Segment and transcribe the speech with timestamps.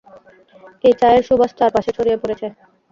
[0.83, 2.47] এই চায়ের সুবাস চারপাশে ছড়িয়ে পড়েছে।